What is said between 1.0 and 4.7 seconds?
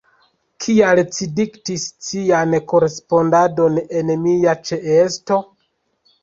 ci diktis cian korespondadon en mia